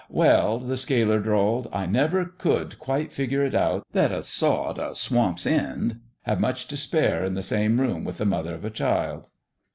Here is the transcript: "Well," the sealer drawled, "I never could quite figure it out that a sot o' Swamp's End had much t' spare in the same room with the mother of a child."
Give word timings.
"Well," 0.09 0.57
the 0.57 0.77
sealer 0.77 1.19
drawled, 1.19 1.69
"I 1.71 1.85
never 1.85 2.25
could 2.25 2.79
quite 2.79 3.11
figure 3.13 3.45
it 3.45 3.53
out 3.53 3.85
that 3.93 4.11
a 4.11 4.23
sot 4.23 4.79
o' 4.79 4.93
Swamp's 4.95 5.45
End 5.45 5.99
had 6.23 6.39
much 6.41 6.67
t' 6.67 6.75
spare 6.75 7.23
in 7.23 7.35
the 7.35 7.43
same 7.43 7.79
room 7.79 8.03
with 8.03 8.17
the 8.17 8.25
mother 8.25 8.55
of 8.55 8.65
a 8.65 8.71
child." 8.71 9.25